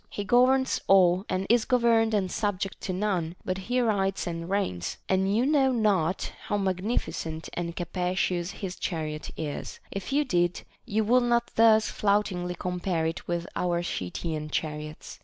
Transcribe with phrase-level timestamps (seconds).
[0.09, 4.97] He governs all, and is governed and subject to none, but he rides and reigns;
[5.07, 11.03] and you know not how magnificent and capacious his chariot is; if you did, you
[11.03, 15.19] would not thus floutingly compare it with our Scythian chariots.